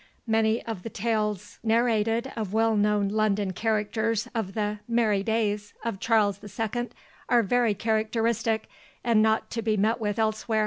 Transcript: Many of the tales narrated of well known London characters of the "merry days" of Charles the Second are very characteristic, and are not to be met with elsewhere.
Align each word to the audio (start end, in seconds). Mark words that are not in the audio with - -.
Many 0.25 0.65
of 0.65 0.81
the 0.81 0.89
tales 0.89 1.59
narrated 1.63 2.33
of 2.35 2.51
well 2.53 2.75
known 2.75 3.07
London 3.09 3.53
characters 3.53 4.27
of 4.33 4.55
the 4.55 4.79
"merry 4.87 5.21
days" 5.21 5.75
of 5.85 5.99
Charles 5.99 6.39
the 6.39 6.49
Second 6.49 6.95
are 7.29 7.43
very 7.43 7.75
characteristic, 7.75 8.67
and 9.03 9.19
are 9.19 9.21
not 9.21 9.51
to 9.51 9.61
be 9.61 9.77
met 9.77 9.99
with 9.99 10.17
elsewhere. 10.17 10.59